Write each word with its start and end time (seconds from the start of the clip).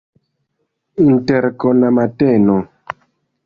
Interkona 1.07 1.87
mateno. 1.99 2.57